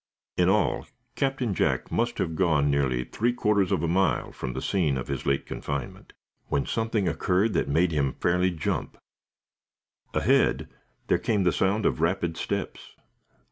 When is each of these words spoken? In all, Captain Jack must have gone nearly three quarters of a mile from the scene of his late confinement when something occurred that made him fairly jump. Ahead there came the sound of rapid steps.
In 0.35 0.49
all, 0.49 0.87
Captain 1.13 1.53
Jack 1.53 1.91
must 1.91 2.17
have 2.17 2.33
gone 2.35 2.71
nearly 2.71 3.03
three 3.03 3.33
quarters 3.33 3.71
of 3.71 3.83
a 3.83 3.87
mile 3.87 4.31
from 4.31 4.53
the 4.53 4.61
scene 4.63 4.97
of 4.97 5.09
his 5.09 5.27
late 5.27 5.45
confinement 5.45 6.11
when 6.47 6.65
something 6.65 7.07
occurred 7.07 7.53
that 7.53 7.67
made 7.69 7.91
him 7.91 8.13
fairly 8.15 8.49
jump. 8.49 8.97
Ahead 10.15 10.67
there 11.05 11.19
came 11.19 11.43
the 11.43 11.51
sound 11.51 11.85
of 11.85 12.01
rapid 12.01 12.35
steps. 12.35 12.95